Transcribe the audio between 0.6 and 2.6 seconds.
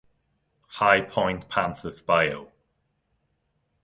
High Point Panthers bio